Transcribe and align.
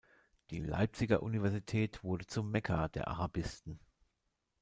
Die 0.49 0.59
Leipziger 0.61 1.21
Universität 1.21 2.03
wurde 2.03 2.25
zum 2.25 2.49
„Mekka 2.49 2.87
der 2.87 3.07
Arabisten“. 3.07 3.79